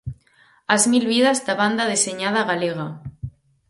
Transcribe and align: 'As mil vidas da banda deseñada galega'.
'As 0.73 0.83
mil 0.91 1.05
vidas 1.13 1.39
da 1.47 1.53
banda 1.61 1.91
deseñada 1.93 2.47
galega'. 2.49 2.91